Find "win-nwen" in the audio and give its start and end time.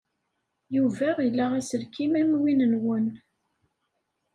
2.41-3.07